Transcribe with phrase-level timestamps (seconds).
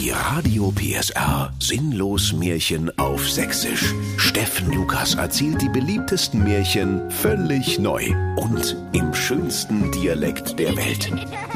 [0.00, 3.92] Die Radio PSR Sinnlos Märchen auf Sächsisch.
[4.16, 11.10] Steffen Lukas erzählt die beliebtesten Märchen völlig neu und im schönsten Dialekt der Welt.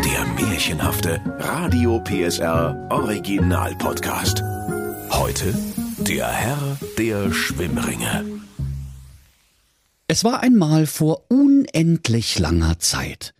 [0.04, 4.43] Der märchenhafte Radio PSR Original Podcast.
[5.08, 5.54] Heute
[6.01, 8.26] der Herr der Schwimmringe.
[10.06, 13.33] Es war einmal vor unendlich langer Zeit.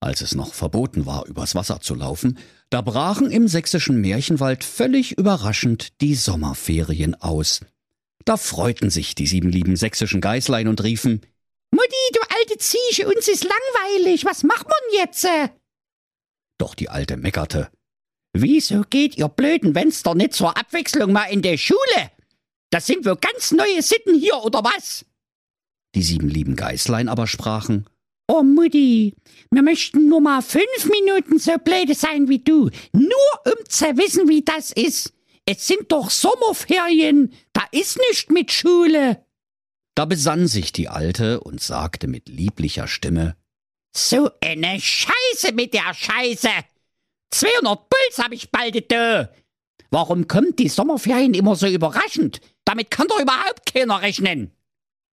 [0.00, 2.36] Als es noch verboten war, übers Wasser zu laufen,
[2.72, 7.60] da brachen im sächsischen Märchenwald völlig überraschend die Sommerferien aus.
[8.24, 11.20] Da freuten sich die sieben lieben sächsischen Geißlein und riefen
[11.70, 15.26] Mutti, du alte Ziege, uns ist langweilig, was macht man jetzt?
[16.56, 17.70] Doch die Alte meckerte.
[18.32, 22.10] Wieso geht ihr blöden Wenster nicht zur Abwechslung mal in der Schule?
[22.70, 25.04] Das sind wohl ganz neue Sitten hier, oder was?
[25.94, 27.86] Die sieben lieben Geißlein aber sprachen
[28.34, 29.14] Oh Mutti,
[29.50, 34.26] wir möchten nur mal fünf Minuten so blöde sein wie du, nur um zu wissen,
[34.26, 35.12] wie das ist.
[35.44, 39.22] Es sind doch Sommerferien, da ist nicht mit Schule.
[39.94, 43.36] Da besann sich die Alte und sagte mit lieblicher Stimme,
[43.94, 46.48] So eine Scheiße mit der Scheiße.
[47.32, 49.28] 200 Puls hab ich bald da.
[49.90, 52.40] Warum kommt die Sommerferien immer so überraschend?
[52.64, 54.52] Damit kann doch überhaupt keiner rechnen.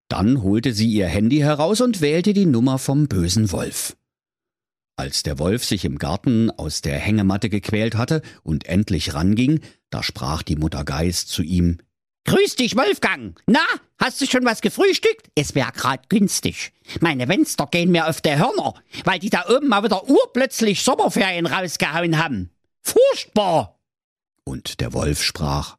[0.10, 3.96] Dann holte sie ihr Handy heraus und wählte die Nummer vom bösen Wolf.
[4.98, 10.04] Als der Wolf sich im Garten aus der Hängematte gequält hatte und endlich ranging, da
[10.04, 11.78] sprach die Mutter Geiß zu ihm
[12.26, 13.42] Grüß dich, Wolfgang.
[13.48, 13.64] Na,
[13.98, 15.32] hast du schon was gefrühstückt?
[15.36, 16.74] Es wär grad günstig.
[17.00, 18.74] Meine Wenster gehen mir auf die Hörner,
[19.06, 22.52] weil die da oben mal wieder urplötzlich Sommerferien rausgehauen haben.
[22.82, 23.80] Furchtbar!
[24.44, 25.78] Und der Wolf sprach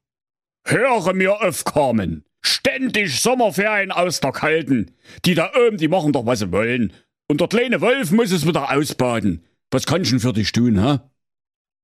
[0.65, 2.25] Höre mir auf, Carmen.
[2.42, 4.92] Ständig Sommerferien aus der Kalten.
[5.24, 6.92] Die da oben, die machen doch, was sie wollen.
[7.28, 9.44] Und der kleine Wolf muss es wieder ausbaden.
[9.70, 10.98] Was kann ich denn für dich tun, hä?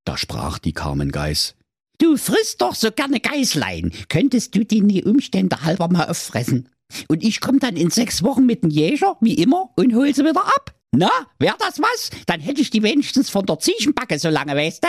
[0.05, 1.55] Da sprach die Carmen Geiß.
[1.99, 3.91] Du frisst doch so gerne Geißlein.
[4.09, 6.69] Könntest du die die Umstände halber mal auffressen?
[7.07, 10.23] Und ich komm dann in sechs Wochen mit dem Jäger, wie immer, und hol sie
[10.23, 10.75] wieder ab.
[10.91, 11.09] Na,
[11.39, 12.11] wär das was?
[12.25, 14.87] Dann hätte ich die wenigstens von der Ziegenbacke so lange, weißt du?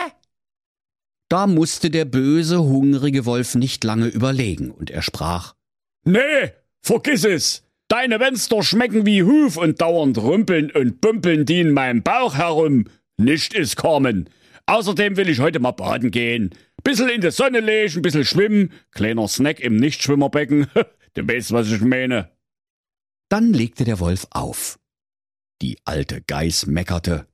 [1.29, 5.55] Da musste der böse, hungrige Wolf nicht lange überlegen, und er sprach
[6.09, 7.63] Nee, vergiss es.
[7.89, 12.87] Deine Wenster schmecken wie Huf und dauernd rumpeln und bumpeln die in meinem Bauch herum.
[13.19, 14.31] Nicht ist Carmen.
[14.65, 16.55] Außerdem will ich heute mal baden gehen.
[16.83, 20.69] Bissel in der Sonne legen, bissel schwimmen, kleiner Snack im Nichtschwimmerbecken.
[21.13, 22.31] du weißt, was ich meine.
[23.29, 24.79] Dann legte der Wolf auf.
[25.61, 27.27] Die alte Geiß meckerte.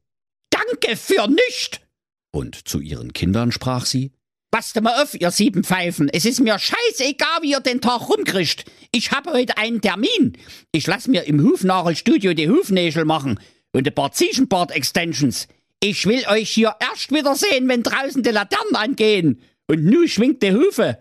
[0.50, 1.86] Danke für nicht!
[2.32, 4.10] Und zu ihren Kindern sprach sie.
[4.54, 6.08] Passt mal auf, ihr sieben Pfeifen.
[6.08, 8.64] Es ist mir scheißegal, wie ihr den Tag rumkriegt.
[8.92, 10.38] Ich habe heute einen Termin.
[10.70, 13.40] Ich lass mir im Hufnagelstudio die Hufnägel machen
[13.72, 15.48] und ein paar Ziegenbart-Extensions.
[15.80, 19.40] Ich will euch hier erst wiedersehen, wenn draußen die Laternen angehen.
[19.66, 20.98] Und nu schwingt die Hufe.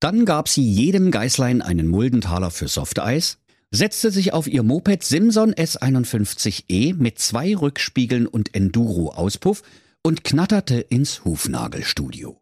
[0.00, 3.38] Dann gab sie jedem Geißlein einen Muldenthaler für Softeis,
[3.70, 9.62] setzte sich auf ihr Moped Simson S51E mit zwei Rückspiegeln und Enduro-Auspuff
[10.06, 12.40] und knatterte ins Hufnagelstudio.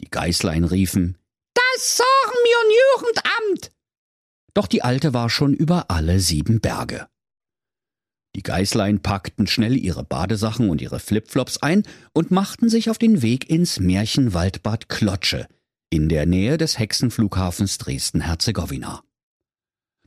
[0.00, 1.16] Die Geißlein riefen,
[1.54, 3.72] Das sagen mir Jugendamt!
[4.52, 7.08] Doch die Alte war schon über alle sieben Berge.
[8.36, 11.82] Die Geißlein packten schnell ihre Badesachen und ihre Flipflops ein
[12.12, 15.48] und machten sich auf den Weg ins Märchenwaldbad Klotsche
[15.88, 19.02] in der Nähe des Hexenflughafens Dresden-Herzegowina.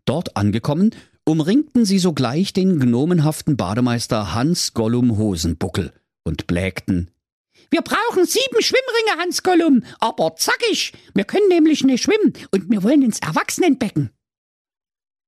[0.06, 0.92] Dort angekommen,
[1.26, 5.94] umringten sie sogleich den gnomenhaften Bademeister Hans Gollum Hosenbuckel
[6.24, 7.12] und blägten.
[7.70, 10.94] Wir brauchen sieben Schwimmringe, Hans Gollum, aber zackig.
[11.14, 14.12] Wir können nämlich nicht schwimmen und wir wollen ins Erwachsenenbecken.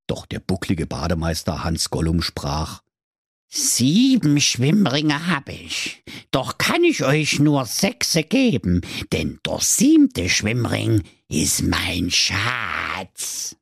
[0.06, 2.82] Doch der bucklige Bademeister Hans Gollum sprach.
[3.48, 8.80] Sieben Schwimmringe hab ich, doch kann ich euch nur sechse geben,
[9.12, 13.56] denn der siebte Schwimmring ist mein Schatz.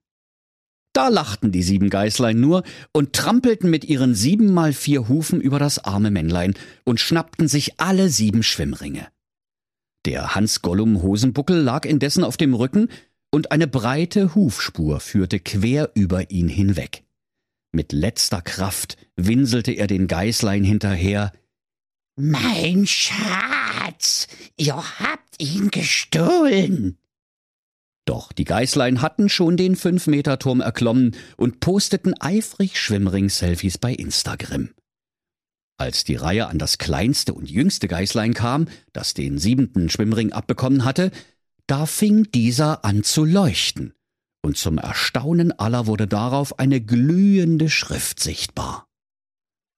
[0.95, 2.63] Da lachten die sieben Geißlein nur
[2.93, 7.81] und trampelten mit ihren sieben mal vier Hufen über das arme Männlein und schnappten sich
[7.81, 9.09] alle sieben Schwimmringe.
[10.07, 12.89] Der Hans Gollum Hosenbuckel lag indessen auf dem Rücken
[13.33, 17.03] und eine breite Hufspur führte quer über ihn hinweg.
[17.73, 21.33] Mit letzter Kraft winselte er den Geißlein hinterher.
[22.15, 26.99] Mein Schatz, ihr habt ihn gestohlen.
[28.07, 34.71] Doch die Geißlein hatten schon den Fünf-Meter-Turm erklommen und posteten eifrig Schwimmring-Selfies bei Instagram.
[35.79, 40.85] Als die Reihe an das kleinste und jüngste Geißlein kam, das den siebenten Schwimmring abbekommen
[40.85, 41.11] hatte,
[41.67, 43.95] da fing dieser an zu leuchten
[44.45, 48.87] und zum Erstaunen aller wurde darauf eine glühende Schrift sichtbar.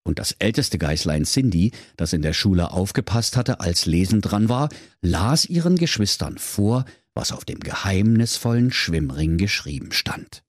[0.04, 4.68] Und das älteste Geißlein Cindy, das in der Schule aufgepasst hatte, als Lesen dran war,
[5.00, 6.84] las ihren Geschwistern vor,
[7.16, 10.44] was auf dem geheimnisvollen Schwimmring geschrieben stand.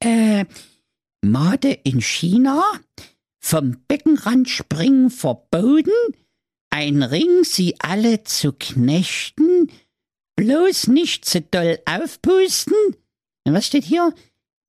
[0.00, 0.44] Äh,
[1.22, 2.62] Made in China?
[3.40, 5.92] Vom Beckenrand springen verboten?
[6.70, 9.70] Ein Ring, sie alle zu knechten?
[10.36, 12.74] Bloß nicht zu doll aufpusten?
[13.44, 14.12] Was steht hier?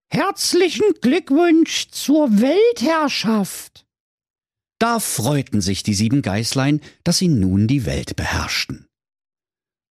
[0.10, 3.86] Herzlichen Glückwunsch zur Weltherrschaft.
[4.80, 8.87] Da freuten sich die sieben Geißlein, dass sie nun die Welt beherrschten.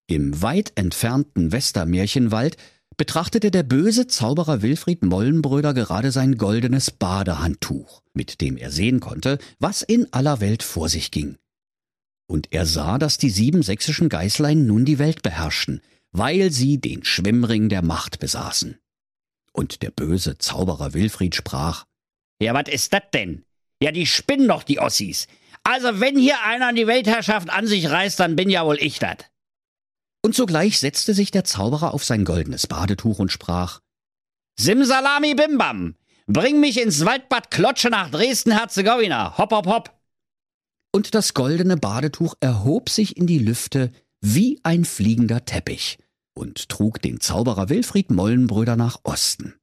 [0.08, 2.56] Im weit entfernten Westermärchenwald
[2.96, 9.38] betrachtete der böse Zauberer Wilfried Mollenbröder gerade sein goldenes Badehandtuch, mit dem er sehen konnte,
[9.58, 11.36] was in aller Welt vor sich ging.
[12.28, 15.80] Und er sah, dass die sieben sächsischen Geißlein nun die Welt beherrschten,
[16.12, 18.78] weil sie den Schwimmring der Macht besaßen.
[19.52, 21.84] Und der böse Zauberer Wilfried sprach,
[22.40, 23.44] Ja, was ist das denn?
[23.82, 25.26] Ja, die spinnen doch, die Ossis.
[25.64, 29.16] Also, wenn hier einer die Weltherrschaft an sich reißt, dann bin ja wohl ich das.
[30.26, 33.78] Und sogleich setzte sich der Zauberer auf sein goldenes Badetuch und sprach,
[34.58, 35.94] Simsalami Bimbam,
[36.26, 40.00] bring mich ins Waldbad Klotsche nach Dresden-Herzegowina, hopp, hopp, hopp.
[40.92, 45.96] Und das goldene Badetuch erhob sich in die Lüfte wie ein fliegender Teppich
[46.34, 49.54] und trug den Zauberer Wilfried Mollenbröder nach Osten.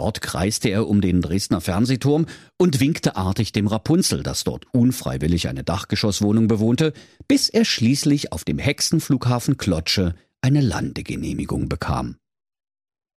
[0.00, 2.24] Dort kreiste er um den Dresdner Fernsehturm
[2.56, 6.94] und winkte artig dem Rapunzel, das dort unfreiwillig eine Dachgeschosswohnung bewohnte,
[7.28, 12.16] bis er schließlich auf dem Hexenflughafen Klotsche eine Landegenehmigung bekam.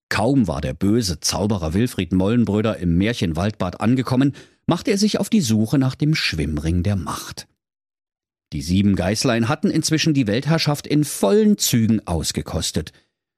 [0.10, 5.40] Kaum war der böse Zauberer Wilfried Mollenbröder im Märchenwaldbad angekommen, machte er sich auf die
[5.40, 7.48] Suche nach dem Schwimmring der Macht.
[8.52, 12.92] Die sieben Geißlein hatten inzwischen die Weltherrschaft in vollen Zügen ausgekostet.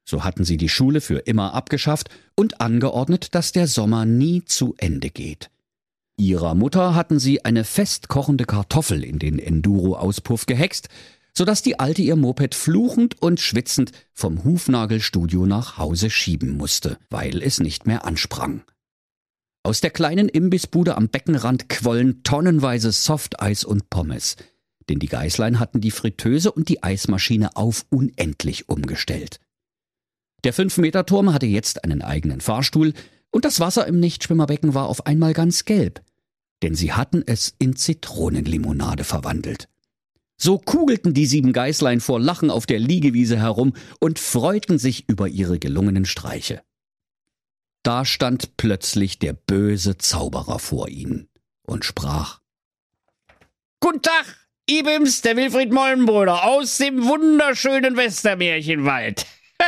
[0.06, 4.76] So hatten sie die Schule für immer abgeschafft und angeordnet, dass der Sommer nie zu
[4.78, 5.50] Ende geht.
[6.18, 10.88] Ihrer Mutter hatten sie eine fest kochende Kartoffel in den Enduro-Auspuff gehext,
[11.38, 16.98] so dass die Alte ihr Moped fluchend und schwitzend vom Hufnagelstudio nach Hause schieben musste,
[17.10, 18.64] weil es nicht mehr ansprang.
[19.64, 24.38] Aus der kleinen Imbissbude am Beckenrand quollen tonnenweise Softeis und Pommes,
[24.88, 29.40] denn die Geißlein hatten die Fritteuse und die Eismaschine auf unendlich umgestellt.
[30.44, 32.94] Der Fünf-Meter-Turm hatte jetzt einen eigenen Fahrstuhl
[33.32, 36.02] und das Wasser im Nichtschwimmerbecken war auf einmal ganz gelb,
[36.64, 39.68] denn sie hatten es in Zitronenlimonade verwandelt.
[40.38, 45.28] So kugelten die sieben Geißlein vor Lachen auf der Liegewiese herum und freuten sich über
[45.28, 46.62] ihre gelungenen Streiche.
[47.84, 51.30] Da stand plötzlich der böse Zauberer vor ihnen
[51.66, 52.42] und sprach
[53.80, 59.26] Guten Tag, Ibims, der Wilfried Mollenbrüder aus dem wunderschönen Westermärchenwald.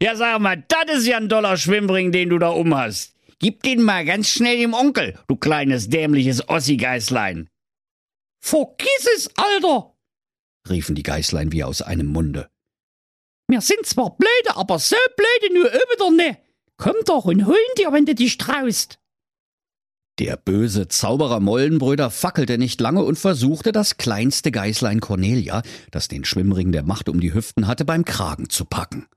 [0.00, 3.14] ja, sag mal, das ist ja ein doller Schwimmring, den du da um hast.
[3.38, 7.48] Gib den mal ganz schnell dem Onkel, du kleines dämliches Ossi-Geißlein.
[8.40, 9.94] Vergiss es, Alter,
[10.68, 12.48] riefen die Geißlein wie aus einem Munde.
[13.48, 16.38] Wir sind zwar blöde, aber so blöde nur wieder ne.
[16.76, 18.98] Komm doch und hol ihn dir, wenn du dich traust.
[20.18, 26.24] Der böse Zauberer Mollenbröder fackelte nicht lange und versuchte, das kleinste Geißlein Cornelia, das den
[26.24, 29.08] Schwimmring der Macht um die Hüften hatte, beim Kragen zu packen.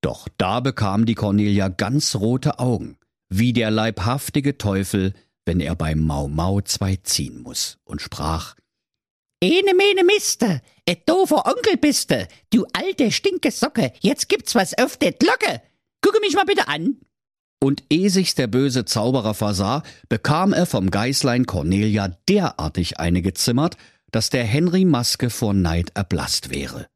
[0.00, 2.98] Doch da bekam die Cornelia ganz rote Augen,
[3.28, 5.12] wie der leibhaftige Teufel,
[5.44, 8.54] wenn er beim Mau Mau zwei ziehen muss, und sprach
[9.40, 14.96] Ene mene Miste, et doofer Onkel biste, du alte stinke Socke, jetzt gibt's was auf
[14.96, 15.62] der Glocke.
[16.00, 16.96] Gucke mich mal bitte an.
[17.60, 23.76] Und ehe sich's der böse Zauberer versah, bekam er vom Geißlein Cornelia derartig eine gezimmert,
[24.10, 26.88] dass der Henry Maske vor Neid erblasst wäre.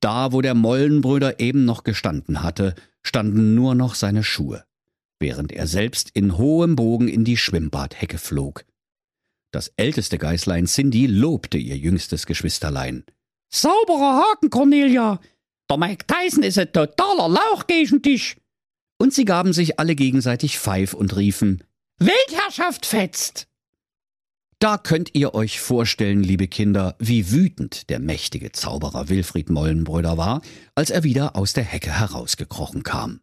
[0.00, 4.64] Da, wo der Mollenbrüder eben noch gestanden hatte, standen nur noch seine Schuhe,
[5.18, 8.64] während er selbst in hohem Bogen in die Schwimmbadhecke flog.
[9.52, 13.04] Das älteste Geißlein Cindy lobte ihr jüngstes Geschwisterlein.
[13.48, 15.20] Sauberer Haken, Cornelia.
[15.70, 18.36] Der Mike Tyson ist ein totaler Lauch gegen dich
[18.98, 21.64] und sie gaben sich alle gegenseitig Pfeif und riefen
[21.98, 23.48] Weltherrschaft fetzt.
[24.66, 30.42] Da könnt ihr euch vorstellen, liebe Kinder, wie wütend der mächtige Zauberer Wilfried Mollenbröder war,
[30.74, 33.20] als er wieder aus der Hecke herausgekrochen kam.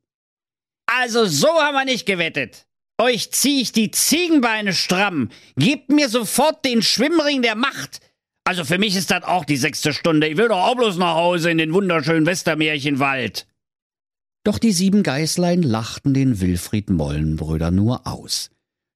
[0.86, 2.66] Also so haben wir nicht gewettet.
[2.98, 5.32] Euch zieh ich die Ziegenbeine stramm.
[5.58, 8.00] Gebt mir sofort den Schwimmring der Macht.
[8.46, 10.30] Also für mich ist das auch die sechste Stunde.
[10.30, 13.48] Ich will doch auch bloß nach Hause in den wunderschönen Westermärchenwald.
[14.46, 18.50] Doch die sieben Geißlein lachten den Wilfried Mollenbrüder nur aus,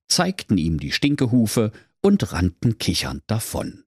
[0.08, 3.84] zeigten ihm die Stinkehufe und rannten kichernd davon.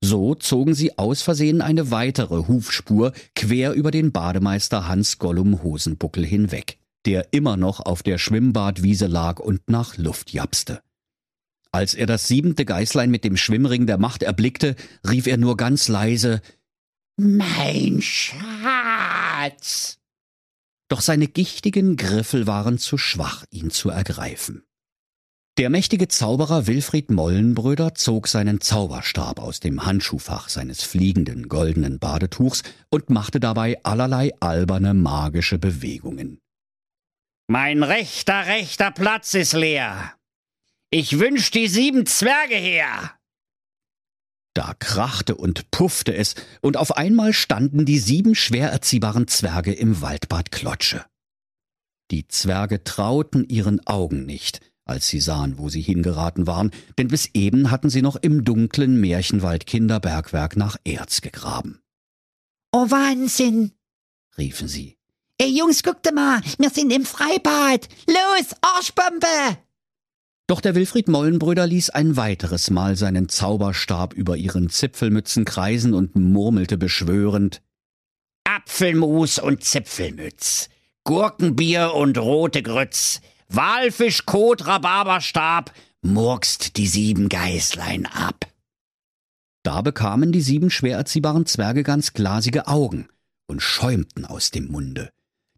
[0.00, 6.24] So zogen sie aus Versehen eine weitere Hufspur quer über den Bademeister Hans Gollum Hosenbuckel
[6.24, 10.82] hinweg, der immer noch auf der Schwimmbadwiese lag und nach Luft japste.
[11.72, 15.88] Als er das siebente Geißlein mit dem Schwimmring der Macht erblickte, rief er nur ganz
[15.88, 16.40] leise
[17.16, 19.98] Mein Schatz.
[20.88, 24.62] Doch seine gichtigen Griffel waren zu schwach, ihn zu ergreifen.
[25.58, 32.62] Der mächtige Zauberer Wilfried Mollenbröder zog seinen Zauberstab aus dem Handschuhfach seines fliegenden goldenen Badetuchs
[32.90, 36.38] und machte dabei allerlei alberne magische Bewegungen.
[37.48, 40.14] Mein rechter, rechter Platz ist leer.
[40.90, 43.18] Ich wünsch die sieben Zwerge her.
[44.54, 50.00] Da krachte und puffte es, und auf einmal standen die sieben schwer erziehbaren Zwerge im
[50.02, 51.04] Waldbad Klotsche.
[52.12, 57.30] Die Zwerge trauten ihren Augen nicht, als sie sahen, wo sie hingeraten waren, denn bis
[57.34, 61.80] eben hatten sie noch im dunklen Märchenwald Kinderbergwerk nach Erz gegraben.
[62.72, 63.72] Oh Wahnsinn,
[64.36, 64.96] riefen sie.
[65.38, 67.88] Ey Jungs, guckt mal, wir sind im Freibad.
[68.06, 69.58] Los, Arschbombe!
[70.48, 76.16] Doch der Wilfried Mollenbrüder ließ ein weiteres Mal seinen Zauberstab über ihren Zipfelmützen kreisen und
[76.16, 77.60] murmelte beschwörend
[78.44, 80.70] Apfelmus und Zipfelmütz,
[81.04, 88.46] Gurkenbier und rote Grütz, Walfisch, Kot, Rhabarberstab, murkst die sieben Geißlein ab.
[89.62, 93.08] Da bekamen die sieben schwer erziehbaren Zwerge ganz glasige Augen
[93.46, 95.10] und schäumten aus dem Munde,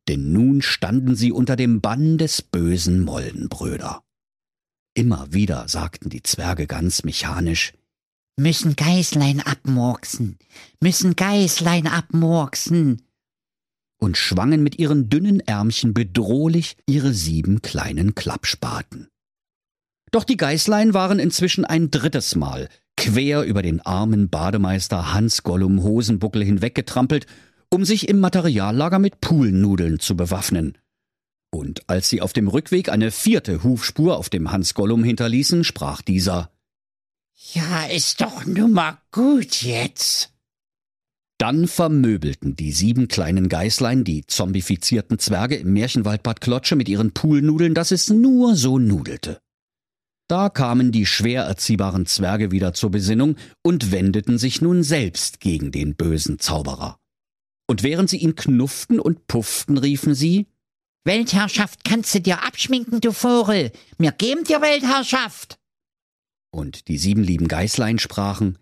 [0.08, 4.02] denn nun standen sie unter dem Bann des bösen Moldenbröder.
[4.94, 7.72] Immer wieder sagten die Zwerge ganz mechanisch
[8.36, 10.38] Müssen Geißlein abmurksen,
[10.80, 13.02] müssen Geißlein abmurksen
[14.00, 19.08] und schwangen mit ihren dünnen Ärmchen bedrohlich ihre sieben kleinen Klappspaten.
[20.10, 25.82] Doch die Geißlein waren inzwischen ein drittes Mal quer über den armen Bademeister Hans Gollum
[25.82, 27.26] Hosenbuckel hinweggetrampelt,
[27.70, 30.76] um sich im Materiallager mit Poolnudeln zu bewaffnen.
[31.50, 36.02] Und als sie auf dem Rückweg eine vierte Hufspur auf dem Hans Gollum hinterließen, sprach
[36.02, 36.50] dieser
[37.54, 40.32] Ja, ist doch nun mal gut jetzt.
[41.40, 47.72] Dann vermöbelten die sieben kleinen Geißlein die zombifizierten Zwerge im Märchenwaldbad Klotsche mit ihren Poolnudeln,
[47.72, 49.40] dass es nur so nudelte.
[50.28, 55.72] Da kamen die schwer erziehbaren Zwerge wieder zur Besinnung und wendeten sich nun selbst gegen
[55.72, 56.98] den bösen Zauberer.
[57.66, 60.46] Und während sie ihn knufften und pufften, riefen sie
[61.04, 63.72] Weltherrschaft kannst du dir abschminken, du Vogel.
[63.96, 65.58] Wir geben dir Weltherrschaft.
[66.50, 68.58] Und die sieben lieben Geißlein sprachen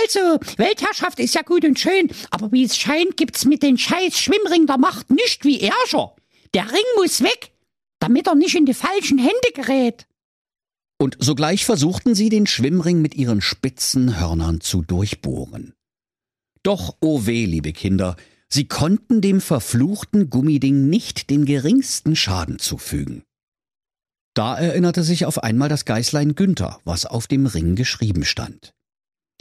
[0.00, 4.18] also, Weltherrschaft ist ja gut und schön, aber wie es scheint, gibt's mit den scheiß
[4.18, 6.14] Schwimmring der Macht nicht wie Ärger.
[6.54, 7.52] Der Ring muss weg,
[7.98, 10.06] damit er nicht in die falschen Hände gerät.
[11.00, 15.74] Und sogleich versuchten sie, den Schwimmring mit ihren spitzen Hörnern zu durchbohren.
[16.62, 18.16] Doch, o oh weh, liebe Kinder,
[18.48, 23.22] sie konnten dem verfluchten Gummiding nicht den geringsten Schaden zufügen.
[24.34, 28.72] Da erinnerte sich auf einmal das Geißlein Günther, was auf dem Ring geschrieben stand.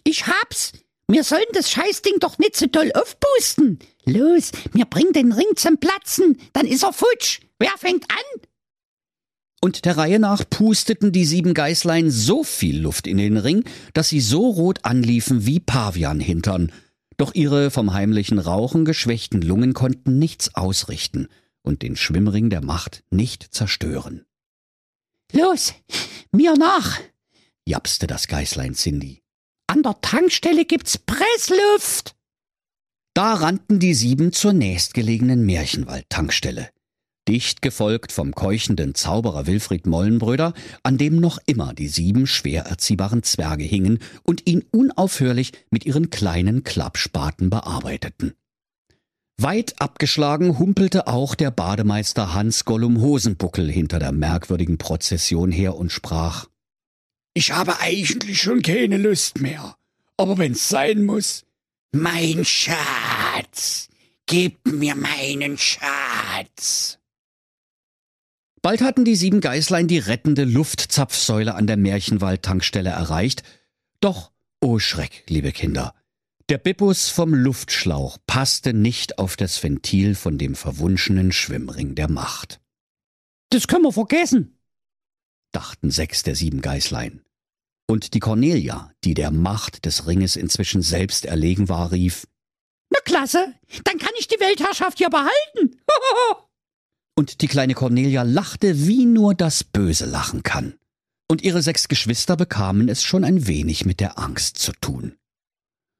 [0.03, 0.73] Ich hab's.
[1.09, 3.79] Wir sollen das Scheißding doch nicht so doll aufpusten.
[4.05, 7.39] Los, mir bringen den Ring zum Platzen, dann ist er futsch.
[7.59, 8.41] Wer fängt an?
[9.61, 13.63] Und der Reihe nach pusteten die sieben Geißlein so viel Luft in den Ring,
[13.93, 16.71] dass sie so rot anliefen wie Pavianhintern.
[17.17, 21.29] Doch ihre vom heimlichen Rauchen geschwächten Lungen konnten nichts ausrichten
[21.63, 24.25] und den Schwimmring der Macht nicht zerstören.
[25.33, 25.73] Los,
[26.31, 26.99] mir nach,
[27.65, 29.23] japste das Geißlein Cindy.
[29.67, 32.15] An der Tankstelle gibt's Pressluft.
[33.13, 36.69] Da rannten die sieben zur nächstgelegenen Märchenwald-Tankstelle.
[37.27, 43.23] Dicht gefolgt vom keuchenden Zauberer Wilfried Mollenbröder, an dem noch immer die sieben schwer erziehbaren
[43.23, 48.33] Zwerge hingen und ihn unaufhörlich mit ihren kleinen Klappspaten bearbeiteten.
[49.39, 55.91] Weit abgeschlagen humpelte auch der Bademeister Hans Gollum Hosenbuckel hinter der merkwürdigen Prozession her und
[55.91, 56.47] sprach
[57.37, 59.77] ich habe eigentlich schon keine Lust mehr.
[60.17, 61.45] Aber wenn's sein muss.
[61.91, 63.89] Mein Schatz,
[64.25, 66.97] gib mir meinen Schatz.
[68.63, 73.43] Bald hatten die sieben Geißlein die rettende Luftzapfsäule an der Märchenwald-Tankstelle erreicht.
[73.99, 75.93] Doch, oh Schreck, liebe Kinder,
[76.49, 82.59] der Bippus vom Luftschlauch passte nicht auf das Ventil von dem verwunschenen Schwimmring der Macht.
[83.51, 84.57] Das können wir vergessen,
[85.51, 87.21] dachten sechs der sieben Geißlein.
[87.89, 92.27] Und die Cornelia, die der Macht des Ringes inzwischen selbst erlegen war, rief
[92.89, 93.53] Na klasse,
[93.85, 95.79] dann kann ich die Weltherrschaft ja behalten.
[97.17, 100.75] Und die kleine Cornelia lachte, wie nur das Böse lachen kann.
[101.29, 105.15] Und ihre sechs Geschwister bekamen es schon ein wenig mit der Angst zu tun.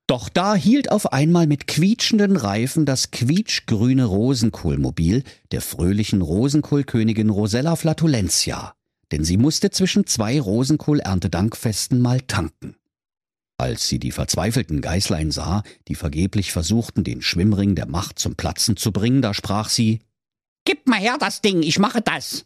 [0.07, 7.75] Doch da hielt auf einmal mit quietschenden Reifen das quietschgrüne Rosenkohlmobil der fröhlichen Rosenkohlkönigin Rosella
[7.75, 8.76] Flatulentia
[9.11, 12.75] denn sie musste zwischen zwei Rosenkohl-Erntedankfesten mal tanken.
[13.57, 18.77] Als sie die verzweifelten Geißlein sah, die vergeblich versuchten, den Schwimmring der Macht zum Platzen
[18.77, 19.99] zu bringen, da sprach sie
[20.65, 22.45] Gib mal her das Ding, ich mache das.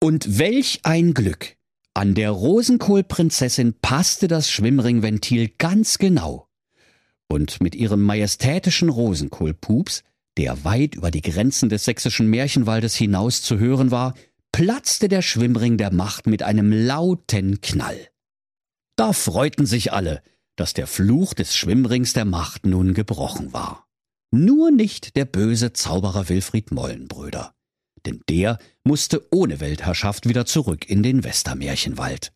[0.00, 1.56] Und welch ein Glück!
[1.94, 6.48] An der Rosenkohlprinzessin passte das Schwimmringventil ganz genau.
[7.28, 10.02] Und mit ihrem majestätischen Rosenkohlpups,
[10.36, 14.14] der weit über die Grenzen des sächsischen Märchenwaldes hinaus zu hören war,
[14.54, 17.98] platzte der Schwimmring der Macht mit einem lauten Knall.
[18.94, 20.22] Da freuten sich alle,
[20.54, 23.88] dass der Fluch des Schwimmrings der Macht nun gebrochen war.
[24.30, 27.52] Nur nicht der böse Zauberer Wilfried Mollenbröder.
[28.06, 32.32] Denn der musste ohne Weltherrschaft wieder zurück in den Westermärchenwald.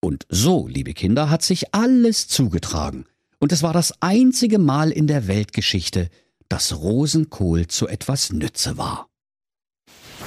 [0.00, 3.04] Und so, liebe Kinder, hat sich alles zugetragen.
[3.40, 6.08] Und es war das einzige Mal in der Weltgeschichte,
[6.48, 9.10] dass Rosenkohl zu etwas Nütze war.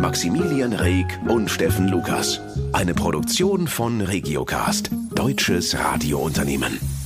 [0.00, 2.40] Maximilian Reg und Steffen Lukas.
[2.72, 6.97] Eine Produktion von Regiocast, deutsches Radiounternehmen.